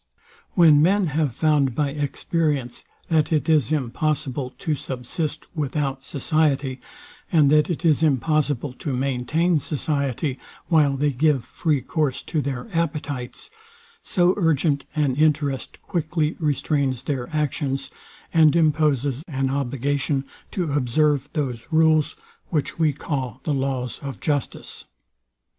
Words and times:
When 0.55 0.81
men 0.81 1.05
have 1.13 1.35
found 1.35 1.75
by 1.75 1.91
experience, 1.91 2.83
that 3.09 3.31
it 3.31 3.47
is 3.47 3.71
impossible 3.71 4.49
to 4.57 4.73
subsist 4.73 5.45
without 5.53 6.03
society, 6.03 6.81
and 7.31 7.51
that 7.51 7.69
it 7.69 7.85
is 7.85 8.01
impossible 8.01 8.73
to 8.79 8.95
maintain 8.97 9.59
society, 9.59 10.39
while 10.69 10.97
they 10.97 11.11
give 11.11 11.45
free 11.45 11.81
course 11.81 12.23
to 12.23 12.41
their 12.41 12.67
appetites; 12.75 13.51
so 14.01 14.33
urgent 14.37 14.85
an 14.95 15.15
interest 15.17 15.79
quickly 15.83 16.35
restrains 16.39 17.03
their 17.03 17.29
actions, 17.31 17.91
and 18.33 18.55
imposes 18.55 19.23
an 19.27 19.51
obligation 19.51 20.25
to 20.49 20.73
observe 20.73 21.29
those 21.33 21.67
rules, 21.69 22.15
which 22.49 22.79
we 22.79 22.91
call 22.91 23.39
the 23.43 23.53
laws 23.53 23.99
of 23.99 24.19
justice. 24.19 24.85